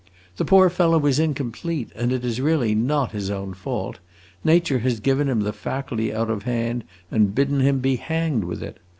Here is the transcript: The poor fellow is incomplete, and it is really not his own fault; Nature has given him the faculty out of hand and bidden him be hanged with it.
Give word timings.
The 0.37 0.45
poor 0.45 0.71
fellow 0.71 1.05
is 1.05 1.19
incomplete, 1.19 1.91
and 1.95 2.11
it 2.11 2.25
is 2.25 2.41
really 2.41 2.73
not 2.73 3.11
his 3.11 3.29
own 3.29 3.53
fault; 3.53 3.99
Nature 4.43 4.79
has 4.79 4.99
given 4.99 5.29
him 5.29 5.41
the 5.41 5.53
faculty 5.53 6.11
out 6.11 6.31
of 6.31 6.41
hand 6.41 6.85
and 7.11 7.35
bidden 7.35 7.59
him 7.59 7.81
be 7.81 7.97
hanged 7.97 8.45
with 8.45 8.63
it. 8.63 8.79